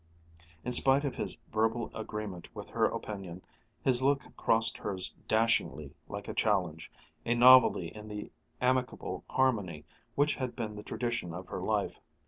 In 0.65 0.71
spite 0.71 1.05
of 1.05 1.13
his 1.13 1.37
verbal 1.53 1.91
agreement 1.93 2.47
with 2.55 2.69
her 2.69 2.85
opinion, 2.85 3.43
his 3.83 4.01
look 4.01 4.35
crossed 4.35 4.79
hers 4.79 5.13
dashingly, 5.27 5.93
like 6.09 6.27
a 6.27 6.33
challenge, 6.33 6.91
a 7.23 7.35
novelty 7.35 7.89
in 7.89 8.07
the 8.07 8.31
amicable 8.59 9.23
harmony 9.29 9.85
which 10.15 10.37
had 10.37 10.55
been 10.55 10.75
the 10.75 10.81
tradition 10.81 11.35
of 11.35 11.49
her 11.49 11.61
life. 11.61 11.99